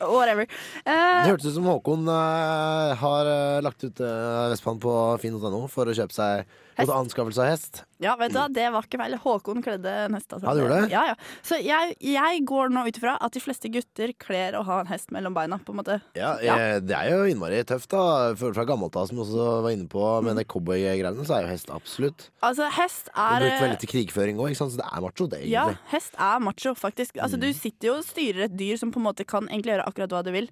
[0.00, 0.46] Whatever.
[0.46, 4.94] Uh, Det Eh, hørtes ut som Håkon uh, har uh, lagt ut uh, Vestbanen på
[5.22, 6.46] finn.no for å kjøpe seg.
[6.78, 7.82] Mot anskaffelse av hest.
[8.02, 9.14] ja, vet du hva, det var ikke feil.
[9.22, 10.32] Håkon kledde en hest.
[10.32, 10.46] altså.
[10.48, 10.90] Han gjorde det?
[10.92, 11.14] Ja, ja.
[11.46, 14.90] Så jeg, jeg går nå ut ifra at de fleste gutter kler å ha en
[14.90, 16.00] hest mellom beina, på en måte.
[16.18, 16.56] Ja, Ja.
[16.80, 18.32] Det er jo innmari tøft, da.
[18.34, 21.52] Føler fra gammelt av, som også var inne på, med det cowboygreiene, så er jo
[21.52, 22.28] hest absolutt.
[22.42, 26.14] Altså, hest er brukt veldig til krigføring òg, så det er macho, det, Ja, hest
[26.18, 27.16] er macho, faktisk.
[27.20, 27.40] Altså, Mm.
[27.46, 30.10] Du sitter jo og styrer et dyr som på en måte kan egentlig gjøre akkurat
[30.12, 30.48] hva du vil.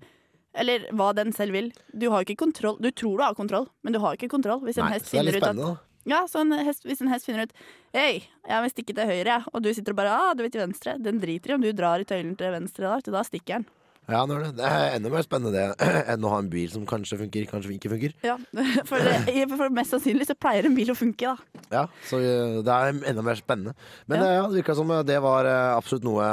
[0.54, 1.68] Eller hva den selv vil.
[1.94, 2.76] Du har ikke kontroll.
[2.82, 4.58] Du tror du har kontroll, men du har ikke kontroll.
[4.66, 5.78] Hvis en Nei, hest er finner ut at.
[6.10, 7.58] Ja, så en hest, Hvis en hest finner ut
[7.94, 10.62] Hei, jeg vil stikke til høyre, og du sitter og bare ah, du vil til
[10.62, 10.94] venstre.
[11.02, 13.66] Den driter i om du drar i tøylen til venstre, da, da stikker den.
[14.10, 14.52] Ja, det er det.
[14.58, 17.74] Det er enda mer spennende det enn å ha en bil som kanskje funker, kanskje
[17.76, 18.14] ikke funker.
[18.26, 18.36] Ja,
[18.90, 21.62] for, det, for mest sannsynlig så pleier en bil å funke, da.
[21.70, 23.74] Ja, så eh, det er enda mer spennende.
[24.10, 24.26] Men Ja.
[24.26, 25.46] eh, ja, det virka som eh, det var
[25.76, 26.26] absolutt noe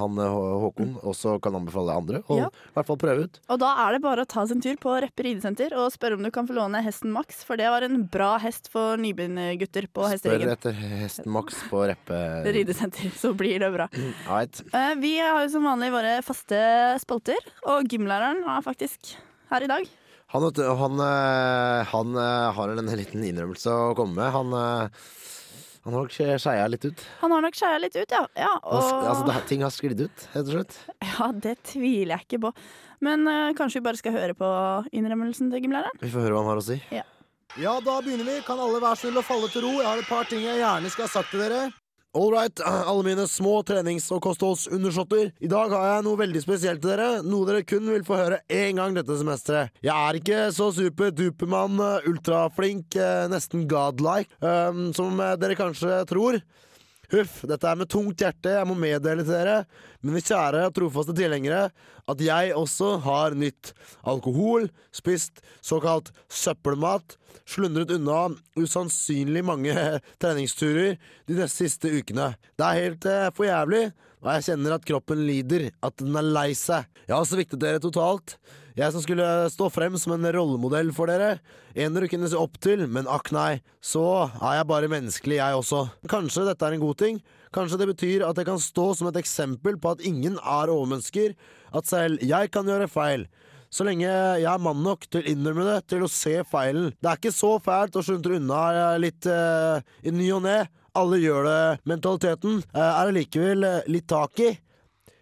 [0.00, 2.22] han Håkon også kan anbefale andre.
[2.28, 2.48] Og Ja.
[2.50, 3.40] i hvert fall prøve ut.
[3.48, 6.24] Og da er det bare å ta en tur på Reppe ridesenter og spørre om
[6.24, 10.08] du kan få låne hesten Max, for det var en bra hest for nybegynnergutter på
[10.18, 12.18] Spør etter hesten Max på Reppe.
[12.56, 13.88] Ridesenter, så blir det bra.
[14.30, 14.60] Right.
[15.00, 16.58] Vi har jo som vanlig våre faste
[17.02, 17.19] spalter,
[17.68, 19.16] og gymlæreren er faktisk
[19.50, 19.88] her i dag.
[20.30, 20.46] Han,
[20.78, 24.30] han, eh, han eh, har en liten innrømmelse å komme med.
[24.30, 25.08] Han, eh,
[25.82, 27.02] han har nok skeia litt ut.
[27.24, 28.22] Han har nok skeia litt ut, ja.
[28.38, 30.76] ja og, Altså, det, ting har sklidd ut, rett og slett.
[31.10, 32.52] ja, det tviler jeg ikke på.
[33.00, 34.48] Men uh, kanskje vi bare skal høre på
[34.92, 35.96] innrømmelsen til gymlæreren?
[36.02, 36.76] Vi får høre hva han har å si.
[36.92, 37.06] Ja.
[37.58, 38.36] Ja, da begynner vi.
[38.46, 39.72] Kan alle være snill og falle til ro?
[39.80, 41.64] Jeg har et par ting jeg gjerne skal ha sagt til dere.
[42.12, 45.28] All alle mine små trenings- og kostholdsundersåtter.
[45.38, 47.20] I dag har jeg noe veldig spesielt til dere.
[47.22, 49.70] Noe dere kun vil få høre én gang dette semesteret.
[49.78, 56.02] Jeg er ikke så super-dupermann, eh, ultraflink, eh, nesten godlike, um, som eh, dere kanskje
[56.10, 56.42] tror.
[57.12, 59.64] Huff, dette er med tungt hjerte, jeg må meddele til dere,
[60.06, 61.68] mine kjære trofaste tilhengere,
[62.08, 63.72] at jeg også har nytt
[64.08, 67.16] alkohol, spist såkalt søppelmat,
[67.48, 69.74] slundret unna usannsynlig mange
[70.22, 70.96] treningsturer
[71.28, 72.32] de neste siste ukene.
[72.58, 76.26] Det er helt eh, for jævlig, og jeg kjenner at kroppen lider, at den er
[76.26, 76.88] lei seg.
[77.06, 78.36] Jeg har sviktet dere totalt.
[78.78, 81.40] Jeg som skulle stå frem som en rollemodell for dere.
[81.74, 85.58] En dere kunne se opp til, men akk nei, så er jeg bare menneskelig, jeg
[85.58, 85.84] også.
[86.10, 87.20] Kanskje dette er en god ting?
[87.54, 91.34] Kanskje det betyr at jeg kan stå som et eksempel på at ingen er overmennesker,
[91.74, 93.26] at selv jeg kan gjøre feil.
[93.70, 96.90] Så lenge jeg er mann nok til å innrømme det, til å se feilen.
[96.98, 100.58] Det er ikke så fælt å sluntre unna eh, litt eh, i ny og ne.
[100.98, 101.60] Alle gjør det.
[101.86, 104.50] Mentaliteten eh, er allikevel likevel eh, litt tak i.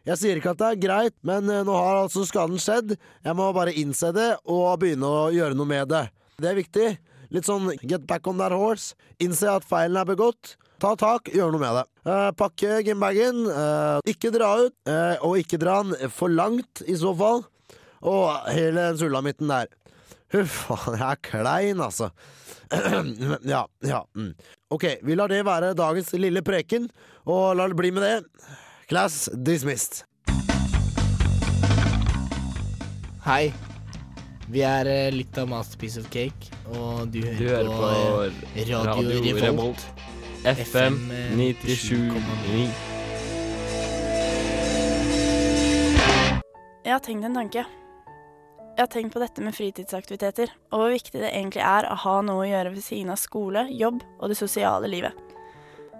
[0.08, 2.94] Jeg sier ikke at det er greit, men eh, nå har altså skaden skjedd.
[2.96, 6.06] Jeg må bare innse det og begynne å gjøre noe med det.
[6.40, 6.88] Det er viktig.
[7.34, 8.96] Litt sånn get back on that horse.
[9.20, 10.54] Innse at feilen er begått.
[10.80, 11.84] Ta tak, gjør noe med det.
[12.08, 13.42] Eh, pakke gymbagen.
[13.50, 17.42] Eh, ikke dra ut, eh, og ikke dra den for langt i så fall.
[18.00, 19.68] Og hele den sulamitten der.
[20.32, 22.12] Huff, jeg er klein, altså.
[23.52, 24.00] ja, ja.
[24.16, 24.32] Mm.
[24.72, 26.88] Ok, vi lar det være dagens lille preken,
[27.28, 28.56] og lar det bli med det.
[28.88, 30.04] Class dismissed.
[33.24, 33.52] Hei.
[34.48, 37.90] Vi er eh, litt av Masterpiece of Cake, og du hører, Du hører på, på
[38.24, 39.44] eh, Radio, Radio Revolt.
[39.44, 39.84] Revolt.
[40.56, 42.64] FM eh, 97,9.
[46.88, 47.68] Jeg har tenkt en tanke.
[47.68, 52.20] Jeg har tenkt på dette med fritidsaktiviteter, og hvor viktig det egentlig er å ha
[52.24, 55.27] noe å gjøre ved siden av skole, jobb og det sosiale livet.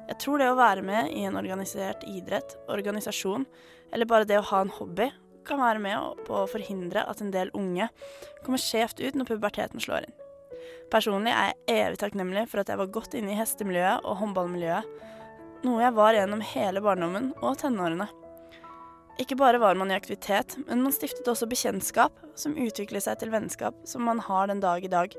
[0.09, 3.45] Jeg tror det å være med i en organisert idrett, organisasjon,
[3.93, 5.11] eller bare det å ha en hobby,
[5.49, 7.89] kan være med på å forhindre at en del unge
[8.45, 10.17] kommer skjevt ut når puberteten slår inn.
[10.93, 14.97] Personlig er jeg evig takknemlig for at jeg var godt inne i hestemiljøet og håndballmiljøet,
[15.65, 18.09] noe jeg var gjennom hele barndommen og tenårene.
[19.19, 23.33] Ikke bare var man i aktivitet, men man stiftet også bekjentskap som utviklet seg til
[23.35, 25.17] vennskap som man har den dag i dag.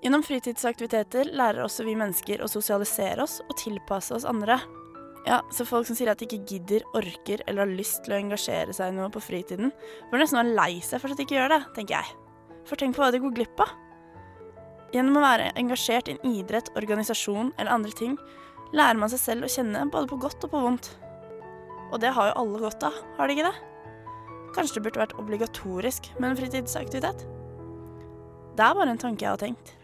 [0.00, 4.56] Gjennom fritidsaktiviteter lærer også vi mennesker å sosialisere oss og tilpasse oss andre.
[5.26, 8.20] Ja, så folk som sier at de ikke gidder, orker eller har lyst til å
[8.22, 9.74] engasjere seg i noe på fritiden,
[10.08, 12.14] bør nesten være lei seg for at de ikke gjør det, tenker jeg.
[12.68, 13.74] For tenk på hva de går glipp av.
[14.94, 18.16] Gjennom å være engasjert i en idrett, organisasjon eller andre ting,
[18.72, 20.88] lærer man seg selv å kjenne både på godt og på vondt.
[21.90, 23.58] Og det har jo alle godt av, har de ikke det?
[24.56, 27.26] Kanskje det burde vært obligatorisk med en fritidsaktivitet?
[28.56, 29.76] Det er bare en tanke jeg har tenkt.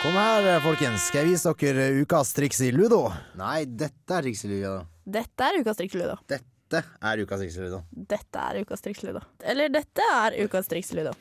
[0.00, 1.10] Kom her, folkens.
[1.10, 3.02] Skal jeg vise dere ukas triks i ludo?
[3.36, 4.78] Nei, dette er triks i ludo.
[5.10, 6.16] Dette er ukas Ludo.
[6.30, 7.80] Dette er ukas triks i ludo.
[7.90, 9.22] Dette er ukas Ludo.
[9.42, 11.12] Eller dette er ukas Ludo.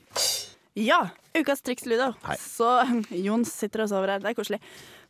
[0.80, 2.14] Ja, ukas triksludo.
[2.40, 2.70] Så
[3.26, 4.22] Jon sitter og sover her.
[4.24, 4.60] Det er koselig.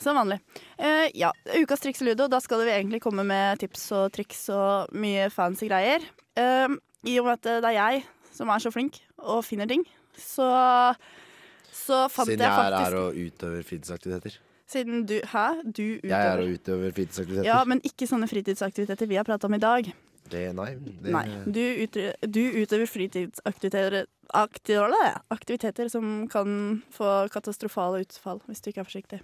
[0.01, 0.39] Som vanlig.
[0.79, 2.29] Uh, ja, ukas Ludo.
[2.31, 6.05] Da skal vi egentlig komme med tips og triks og mye fancy greier.
[6.39, 6.71] Eh,
[7.07, 8.03] I og med at det er jeg
[8.35, 9.85] som er så flink og finner ting,
[10.19, 10.49] så,
[11.71, 14.37] så fant Siden jeg jeg er faktisk her og utøver fritidsaktiviteter.
[14.69, 15.45] Siden du Hæ?
[15.65, 17.47] Du utøver Jeg er og utøver fritidsaktiviteter.
[17.49, 19.89] Ja, men ikke sånne fritidsaktiviteter vi har prata om i dag.
[20.29, 21.25] Det, nei, det, Nei.
[21.49, 28.83] Du, utøver, du utøver fritidsaktiviteter akti- aktiviteter som kan få katastrofale utfall hvis du ikke
[28.83, 29.19] er forsiktig.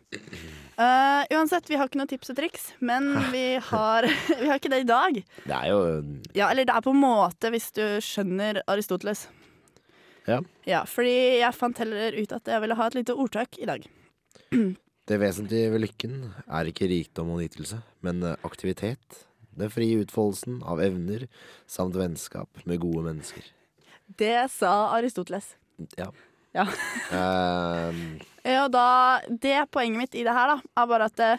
[0.75, 4.09] Uh, uansett, vi har ikke noe tips og triks, men vi har,
[4.41, 5.19] vi har ikke det i dag.
[5.45, 5.81] Det er jo
[6.35, 9.27] Ja, eller det er på en måte, hvis du skjønner Aristoteles.
[10.25, 10.39] Ja.
[10.65, 13.85] Ja, fordi jeg fant heller ut at jeg ville ha et lite ordtak i dag.
[15.05, 16.13] Det vesentlige ved lykken
[16.49, 19.19] er ikke rikdom og nytelse, men eh, aktivitet.
[19.53, 21.27] Den frie utfoldelsen av evner
[21.69, 23.45] samt vennskap med gode mennesker.
[24.05, 25.55] Det sa Aristoteles.
[25.97, 26.11] Ja.
[26.55, 26.67] Ja.
[27.11, 31.31] Ehm, Ja, da, det poenget mitt i det her da, er bare at det,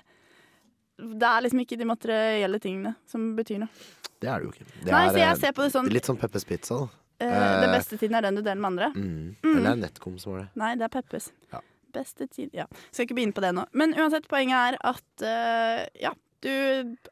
[0.98, 3.70] det er liksom ikke de materielle tingene som betyr noe.
[4.18, 4.66] det er det jo ikke.
[4.82, 7.02] Det Nei, er, så jeg eh, ser på det sånn Litt sånn Peppes Pizza, da.
[7.16, 8.90] Uh, den beste tiden er den du deler med andre.
[8.92, 9.36] Mm.
[9.40, 9.52] Mm.
[9.54, 10.48] Eller er det Netcom som var det?
[10.60, 11.30] Nei, det er Peppes.
[11.54, 11.62] Ja.
[11.96, 12.66] Beste tid, ja.
[12.90, 13.64] Skal ikke begynne på det nå.
[13.72, 16.12] Men uansett, poenget er at uh, ja,
[16.44, 16.52] du,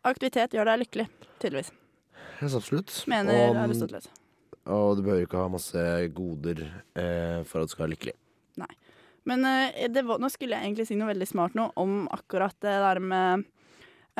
[0.05, 1.07] aktivitet gjør deg lykkelig,
[1.39, 1.71] tydeligvis.
[2.43, 2.93] Helt absolutt.
[3.09, 4.11] Mener Aristoteles.
[4.11, 4.24] Og
[4.65, 6.63] du behøver ikke ha masse goder
[6.97, 8.15] eh, for at du skal være lykkelig.
[8.63, 8.71] Nei.
[9.29, 12.57] Men eh, det var, nå skulle jeg egentlig si noe veldig smart nå om akkurat
[12.65, 13.45] det der med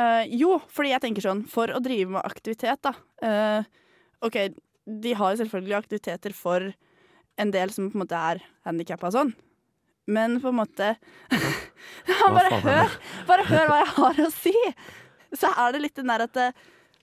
[0.01, 3.69] eh, Jo, fordi jeg tenker sånn, for å drive med aktivitet, da eh,
[4.25, 4.39] OK,
[4.85, 6.73] de har jo selvfølgelig aktiviteter for
[7.41, 9.33] en del som på en måte er handikappa og sånn,
[10.07, 10.93] men på en måte
[12.37, 12.99] bare, hør,
[13.31, 14.55] bare hør hva jeg har å si!
[15.35, 16.55] Så er det litt den der at eh,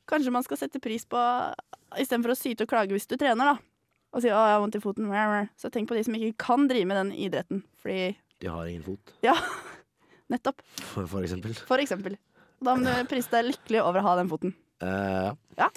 [0.10, 1.20] kanskje man skal sette pris på
[2.00, 3.58] Istedenfor å syte og klage hvis du trener, da.
[4.12, 6.68] Og si 'å, jeg har vondt i foten', så tenk på de som ikke kan
[6.68, 7.64] drive med den idretten.
[7.80, 9.36] Fordi De har ingen fot, Ja,
[10.32, 10.62] nettopp.
[10.94, 11.54] for, for eksempel.
[11.54, 12.18] For eksempel.
[12.62, 14.54] Da må du prise deg lykkelig over å ha den foten.
[14.82, 15.70] Uh, ja.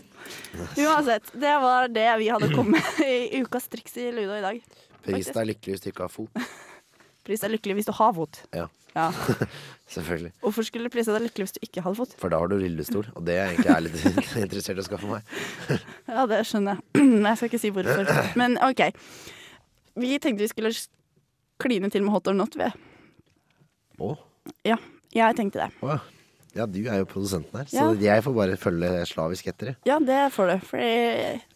[0.81, 4.61] Uansett, det var det vi hadde kommet i ukas triks i Ludo i dag.
[5.05, 6.31] Pris deg lykkelig hvis du ikke har fot.
[7.25, 8.41] Pris deg lykkelig hvis du har fot.
[8.55, 8.67] Ja.
[8.95, 9.09] Ja.
[9.95, 10.31] Selvfølgelig.
[10.45, 12.13] Hvorfor skulle du prise deg lykkelig hvis du ikke hadde fot?
[12.21, 15.11] For da har du rullestol, og det er jeg egentlig litt interessert i å skaffe
[15.11, 15.33] meg.
[16.15, 17.07] Ja, det skjønner jeg.
[17.29, 18.13] Jeg skal ikke si hvorfor.
[18.39, 18.85] Men OK.
[19.99, 20.73] Vi tenkte vi skulle
[21.63, 22.67] kline til med hot or not, vi.
[24.03, 24.13] Å?
[24.67, 24.77] Ja,
[25.15, 25.69] jeg tenkte det.
[25.87, 25.99] Å, ja.
[26.59, 27.85] ja, du er jo produsenten her, Ja.
[27.87, 29.75] så jeg får bare følge slavisk etter det.
[29.87, 30.57] Ja, det får du.
[30.67, 30.89] Fordi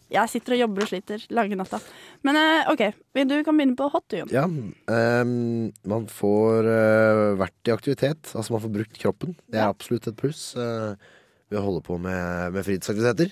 [0.09, 1.79] jeg sitter og jobber og sliter lange natta.
[2.25, 2.81] Men eh, OK,
[3.29, 4.31] du kan begynne på hot, du, Jon.
[4.33, 4.45] Ja,
[4.89, 8.31] Um, man får uh, vært i aktivitet.
[8.33, 9.35] Altså man får brukt kroppen.
[9.51, 10.95] Det er absolutt et pluss Uh,
[11.49, 13.31] ved å holde på med, med fritidsaktiviteter.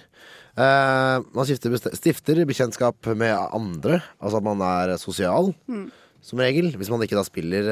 [0.57, 3.99] Uh, man stifter, stifter bekjentskap med andre.
[4.17, 5.89] Altså at man er sosial, Mm.
[6.21, 6.71] som regel.
[6.77, 7.69] Hvis man ikke da spiller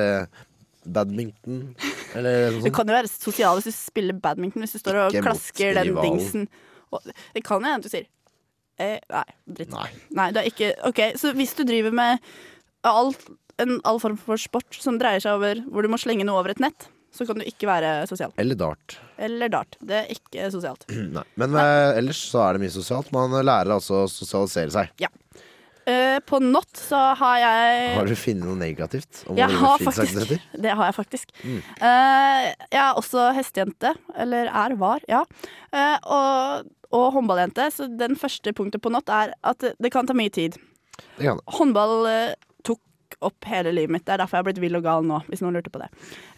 [0.86, 1.76] badminton
[2.18, 5.16] eller noe Du kan jo være sosial hvis du spiller badminton, hvis du står og
[5.16, 6.46] Ikke klasker den dingsen.
[6.94, 7.02] Og
[7.34, 8.06] det kan hende du sier
[8.82, 9.26] eh, Nei,
[9.60, 9.74] dritt.
[10.16, 10.28] Nei.
[10.34, 12.24] du er ikke OK, så hvis du driver med
[12.86, 13.14] all,
[13.62, 16.56] en, all form for sport som dreier seg over hvor du må slenge noe over
[16.56, 18.34] et nett, så kan du ikke være sosial.
[18.42, 18.98] Eller dart.
[19.16, 19.78] Eller dart.
[19.80, 20.84] Det er ikke sosialt.
[21.16, 21.24] Nei.
[21.40, 23.14] Men eh, ellers så er det mye sosialt.
[23.16, 24.92] Man lærer altså å sosialisere seg.
[25.00, 25.12] Ja.
[25.86, 30.32] Eh, på Not så har jeg Har du funnet noe negativt om jeg har faktisk,
[30.58, 31.34] det har jeg faktisk.
[31.44, 31.60] Mm.
[31.62, 35.22] Eh, jeg er også hestejente, eller er, var, ja.
[35.70, 40.16] Eh, og, og håndballjente, så den første punktet på Not er at det, kan ta
[40.18, 40.56] mye tid.
[41.18, 41.46] Det kan det.
[41.58, 42.34] Håndball eh,
[42.66, 42.80] tok
[43.28, 44.06] opp hele livet mitt.
[44.08, 45.90] Det er derfor jeg har blitt vill og gal nå, hvis noen lurte på det.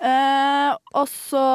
[0.01, 1.45] Eh, og så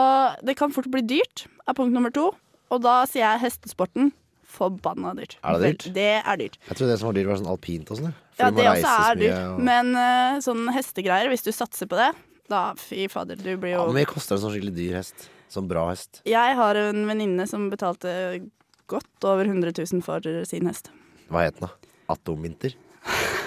[0.47, 2.31] Det kan fort bli dyrt, er punkt nummer to.
[2.73, 4.13] Og da sier jeg hestesporten.
[4.53, 5.39] Forbanna dyrt.
[5.43, 5.85] Er det dyrt?
[5.97, 6.59] Det er dyrt.
[6.69, 8.11] Jeg tror det som var dyrt, var sånn alpint og sånn.
[8.13, 8.19] ja.
[8.43, 9.39] Ja, det også er dyrt.
[9.53, 12.11] og- Men uh, sånn hestegreier, hvis du satser på det,
[12.53, 15.29] da fy fader, du blir Ja, jo Hvor mye koster en sånn skikkelig dyr hest?
[15.49, 16.21] Sånn bra hest.
[16.29, 18.51] Jeg har en venninne som betalte
[18.93, 20.93] godt over 100 000 for sin hest.
[21.33, 21.95] Hva het den, da?
[22.15, 22.77] Atomvinter?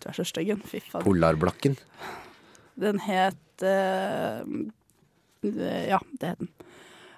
[0.00, 0.54] Du er så stygg.
[0.64, 1.02] Fy faen.
[1.04, 1.74] Polarblakken?
[2.80, 4.40] Den het uh,
[5.44, 6.48] Ja, det het den.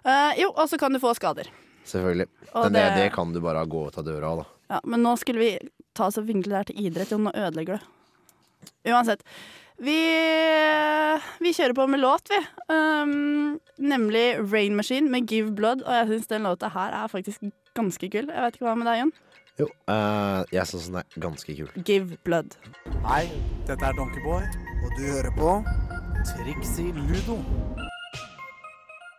[0.02, 1.46] Uh, jo, og så kan du få skader.
[1.86, 2.26] Selvfølgelig.
[2.54, 4.48] Men det, det- kan du bare gå ut av døra av, da.
[4.74, 5.52] Ja, men nå skulle vi
[5.94, 7.20] ta oss og vinkle det her til idrett, jo.
[7.22, 7.86] Nå ødelegger du.
[8.90, 9.22] Uansett.
[9.82, 9.98] Vi,
[11.42, 12.38] vi kjører på med låt, vi.
[12.70, 15.82] Um, nemlig Rain Machine med Give Blood.
[15.82, 17.42] Og jeg syns den låta her er faktisk
[17.74, 18.30] ganske kul.
[18.30, 19.12] Jeg vet ikke hva med deg, Jon?
[19.58, 21.72] Jo, uh, jeg syns den er ganske kul.
[21.82, 22.54] Give Blood.
[23.08, 23.24] Hei,
[23.66, 25.56] dette er Donkeyboy, og du hører på
[26.30, 27.40] Trixie Ludo.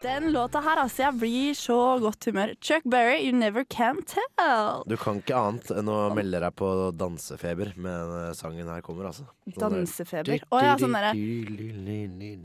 [0.04, 1.06] Den låta her, altså.
[1.06, 2.50] Jeg blir så godt humør.
[2.60, 4.82] Chuck Berry, You Never Can Tell.
[4.90, 9.08] Du kan ikke annet enn å melde deg på dansefeber med den sangen her kommer,
[9.14, 9.24] altså.
[9.48, 10.44] Sånn Dansefeber.
[10.52, 11.14] Å ja, sånn derre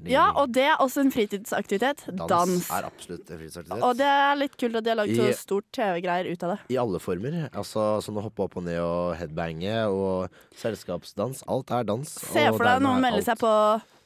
[0.07, 2.07] Ja, og det er også en fritidsaktivitet.
[2.13, 2.31] Dans.
[2.31, 3.85] Dans er absolutt en fritidsaktivitet.
[3.91, 6.61] Og det er litt kult at de har lagd så stort TV-greier ut av det.
[6.77, 7.41] I alle former.
[7.51, 11.43] Altså Sånn å hoppe opp og ned og headbange og selskapsdans.
[11.51, 12.07] Alt er dans.
[12.07, 13.53] Se for deg noen melder seg på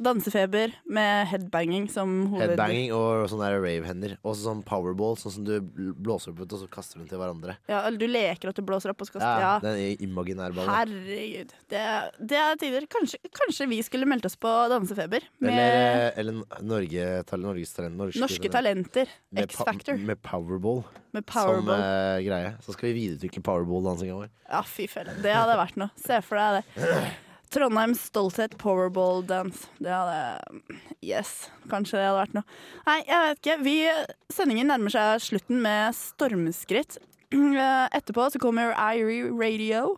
[0.05, 2.53] dansefeber med headbanging som hoved...
[2.53, 4.15] Headbanging og sånne der rave-hender.
[4.27, 5.57] Og sånn powerball, sånn som du
[5.97, 7.57] blåser opp ut og så kaster den til hverandre.
[7.71, 9.53] Ja, eller du leker at du blåser opp og skal Ja, ja.
[9.65, 10.73] Den imaginære ballen.
[10.75, 11.55] Herregud.
[11.73, 11.83] Det,
[12.33, 12.89] det er tider.
[12.93, 17.09] Kanskje, kanskje vi skulle meldt oss på dansefeber med Eller, eh, eller Norge,
[17.43, 17.97] Norges talent.
[17.99, 19.11] Norske, norske talenter.
[19.33, 19.99] Med pa- X-Factor.
[20.13, 20.85] Med powerball,
[21.17, 22.55] Med som eh, greie.
[22.65, 24.31] Så skal vi videreutvikle powerball-dansinga vår.
[24.53, 25.15] Ja, fy felle.
[25.25, 25.93] Det hadde vært noe.
[26.01, 27.03] Se for deg det.
[27.53, 29.67] Trondheims stolthet powerball dance.
[29.83, 30.73] Det hadde
[31.05, 32.47] Yes, kanskje det hadde vært noe.
[32.87, 33.57] Nei, jeg vet ikke.
[33.67, 33.75] Vi,
[34.33, 36.97] sendingen nærmer seg slutten med stormskritt.
[37.33, 39.97] Eh, Etterpå så kommer Irie Radio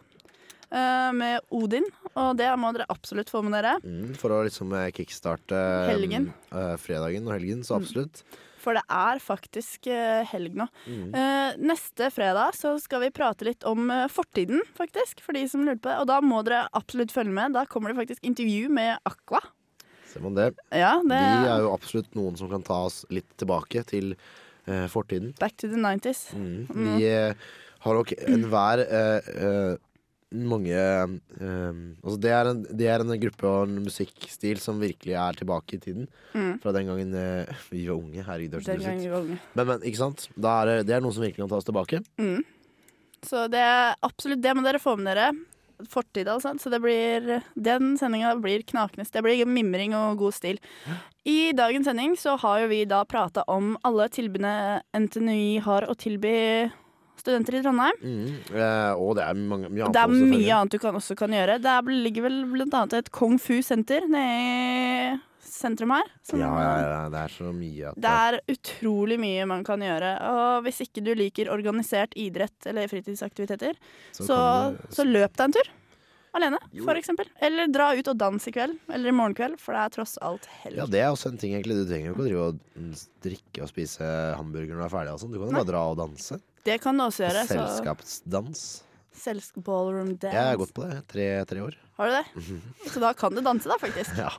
[0.70, 3.76] eh, med Odin, og det må dere absolutt få med dere.
[3.84, 5.58] Mm, for å liksom eh, kickstarte
[5.90, 6.32] Helgen.
[6.54, 8.22] eh, fredagen og helgen, så absolutt.
[8.64, 10.68] For det er faktisk eh, helg nå.
[10.88, 11.08] Mm.
[11.12, 15.20] Eh, neste fredag så skal vi prate litt om eh, fortiden, faktisk.
[15.24, 15.98] For de som lurte på det.
[16.02, 17.56] Og da må dere absolutt følge med.
[17.56, 19.42] Da kommer det faktisk intervju med Aqua.
[20.10, 20.52] Ser man det.
[20.70, 24.14] Ja, det De er jo absolutt noen som kan ta oss litt tilbake til
[24.88, 25.34] fortiden.
[25.36, 26.30] Back to the 90s.
[26.32, 26.66] Mm.
[26.72, 26.86] Mm.
[26.96, 27.48] De eh,
[27.84, 29.74] har nok enhver eh,
[30.34, 30.74] mange
[31.40, 35.38] um, Altså det er, en, det er en gruppe og en musikkstil som virkelig er
[35.38, 36.08] tilbake i tiden.
[36.34, 36.58] Mm.
[36.62, 38.24] Fra den gangen uh, vi var unge.
[38.24, 39.48] Herregud, det hørtes ut.
[39.54, 40.28] Men, men ikke sant?
[40.34, 42.02] Er det, det er noe som virkelig kan ta oss tilbake.
[42.20, 42.42] Mm.
[43.24, 45.32] Så det er absolutt det må dere få med dere.
[45.90, 46.52] Fortid, altså.
[46.60, 49.06] Så det blir, den sendinga blir knakende.
[49.10, 50.60] Det blir mimring og god stil.
[51.26, 55.96] I dagens sending så har jo vi da prata om alle tilbudene NTNUI har å
[55.98, 56.36] tilby
[57.20, 58.00] studenter i Trondheim.
[58.02, 58.32] Mm.
[58.54, 61.16] Eh, og det er mange, mye annet Det er også, mye annet du kan, også
[61.16, 61.58] kan gjøre.
[61.62, 66.08] Det er, ligger vel blant annet et Kung Fu-senter nede i sentrum her.
[66.22, 69.78] som- Ja, ja, ja, det er så mye at Det er utrolig mye man kan
[69.80, 70.10] gjøre.
[70.32, 73.74] Og hvis ikke du liker organisert idrett eller fritidsaktiviteter,
[74.12, 74.36] Så så,
[74.72, 75.68] du- så, løp deg en tur.
[76.34, 77.10] Alene, f.eks.
[77.40, 78.76] Eller dra ut og danse i kveld.
[78.90, 80.76] Eller i morgen kveld, for det er tross alt helg.
[80.76, 81.76] Ja, det er også en ting, egentlig.
[81.86, 82.58] Du trenger jo ikke å drive og
[83.22, 85.20] drikke og spise hamburger når du er ferdig.
[85.20, 85.30] sånn.
[85.30, 86.40] Du kan jo bare dra og danse.
[86.64, 87.44] Det kan du også gjøre.
[87.50, 88.64] Selskapsdans.
[89.14, 90.34] Selsk ballroom dance.
[90.34, 91.02] Jeg har gått på det.
[91.12, 91.76] Tre, tre år.
[91.98, 92.24] Har du det?
[92.40, 92.62] Mhm.
[92.90, 94.16] Så da kan du danse, da, faktisk.
[94.24, 94.30] Ja.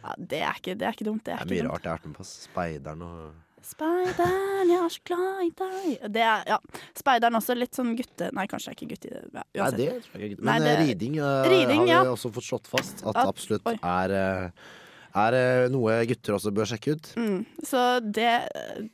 [0.00, 1.20] Ja, det, er ikke, det er ikke dumt.
[1.26, 1.72] Det Det er, er ikke mye dumt.
[1.74, 2.24] rart jeg har vært med på.
[2.24, 3.32] Speideren og
[3.70, 6.06] Speideren, jeg er så glad i deg.
[6.14, 6.56] Det er, ja.
[6.96, 8.30] Speideren også litt sånn gutte...
[8.32, 9.20] Nei, kanskje det er ikke gutte...
[9.52, 10.44] Ja, Nei, det tror jeg ikke.
[10.48, 12.14] Men Nei, det- riding, uh, Riding, har vi ja.
[12.16, 13.74] også fått slått fast at At- absolutt oi.
[13.84, 14.72] er, eh,
[15.10, 17.10] er eh, noe gutter også bør sjekke ut.
[17.18, 18.28] Mm, så det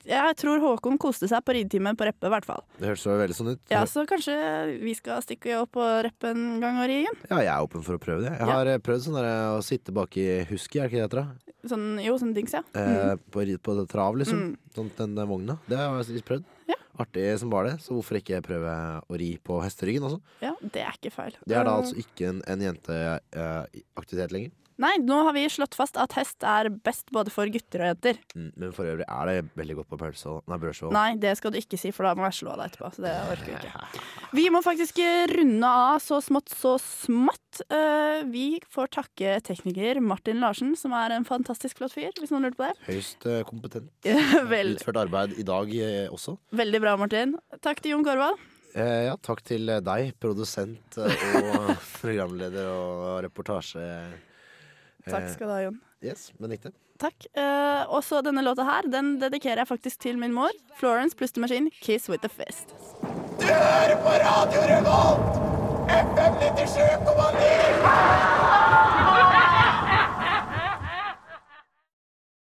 [0.07, 2.63] Jeg tror Håkon koste seg på ridetime på Reppe, i hvert fall.
[2.79, 3.63] Det høres jo veldig sånn ut.
[3.73, 4.37] Ja, så kanskje
[4.83, 7.19] vi skal stikke opp på Reppe en gang og ri igjen?
[7.29, 8.35] Ja, jeg er åpen for å prøve det.
[8.37, 8.79] Jeg har ja.
[8.83, 11.23] prøvd sånn der, å sitte bak i husky, er det ikke det heter?
[11.25, 11.57] da?
[11.67, 12.63] Sånn, jo, sånn dings, ja.
[12.79, 14.43] Eh, på, på det trav, liksom.
[14.53, 14.75] Mm.
[14.77, 15.59] Sånn, den den vogna.
[15.67, 16.47] Det har jeg prøvd.
[16.71, 16.79] Ja.
[17.03, 18.75] Artig som bare det, så hvorfor ikke prøve
[19.05, 20.21] å ri på hesteryggen også?
[20.45, 21.37] Ja, det er ikke feil.
[21.45, 24.55] Det er da Uh, altså ikke en, en jenteaktivitet lenger.
[24.83, 28.19] Nei, nå har vi slått fast at hest er best både for gutter og jenter.
[28.37, 30.91] Mm, men for øvrig er det veldig godt på pølse og Nei, brødskive.
[30.93, 32.91] Nei, det skal du ikke si, for da må jeg slå deg etterpå.
[32.93, 34.03] Så det orker vi ikke.
[34.37, 34.99] Vi må faktisk
[35.33, 37.63] runde av så smått, så smått.
[37.73, 42.45] Eh, vi får takke tekniker Martin Larsen, som er en fantastisk flott fyr, hvis noen
[42.49, 42.75] lurte på det.
[42.91, 43.89] Høyst eh, kompetent.
[44.53, 46.37] Vel, Utført arbeid i dag eh, også.
[46.59, 47.33] veldig bra, Martin.
[47.65, 48.43] Takk til Jon Korvald.
[48.77, 51.71] Ja, takk til deg, produsent og
[52.03, 53.87] programleder og reportasje.
[55.11, 55.81] Takk skal du ha, Jon.
[56.05, 56.71] Yes, Benedicte.
[57.01, 57.27] Takk.
[57.37, 60.51] Uh, og så denne låta her, den dedikerer jeg faktisk til min mor.
[60.81, 62.71] Florence pluss The Machine, 'Kiss With The Fist'.
[63.41, 65.35] Du hører på Radio Revolt!
[65.87, 68.96] FM 97,9!